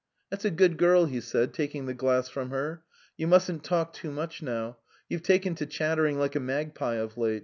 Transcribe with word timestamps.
That's 0.31 0.45
a 0.45 0.49
good 0.49 0.77
girl," 0.77 1.05
he 1.05 1.21
said, 1.21 1.53
taking 1.53 1.85
the 1.85 1.93
glass 1.93 2.27
from 2.27 2.49
her." 2.49 2.81
You 3.17 3.27
must 3.27 3.47
not 3.47 3.63
talk 3.63 4.03
much, 4.03 4.39
and 4.41 4.49
you 5.07 5.19
have 5.19 5.43
been 5.43 5.55
chattering 5.69 6.17
like 6.17 6.35
a 6.35 6.39
magpie 6.39 6.99
lately. 7.03 7.39